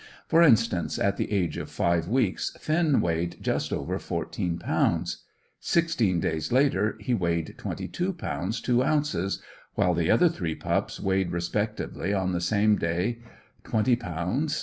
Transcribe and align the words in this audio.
For 0.27 0.41
instance, 0.41 0.97
at 0.97 1.17
the 1.17 1.31
age 1.31 1.57
of 1.57 1.69
five 1.69 2.07
weeks 2.07 2.57
Finn 2.59 3.01
weighed 3.01 3.35
just 3.39 3.71
over 3.71 3.99
fourteen 3.99 4.57
pounds. 4.57 5.23
Sixteen 5.59 6.19
days 6.19 6.51
later 6.51 6.97
he 6.99 7.13
weighed 7.13 7.53
22 7.59 8.11
lbs. 8.13 8.63
2 8.63 8.77
ozs., 8.77 9.41
while 9.75 9.93
the 9.93 10.09
other 10.09 10.27
three 10.27 10.55
pups 10.55 10.99
weighed 10.99 11.31
respectively 11.31 12.15
on 12.15 12.31
the 12.31 12.41
same 12.41 12.77
day 12.77 13.19
20 13.63 13.95
lbs. 13.97 14.59